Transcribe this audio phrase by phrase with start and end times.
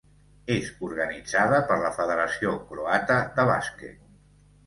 [0.53, 4.03] És organitzada per la Federació croata de bàsquet.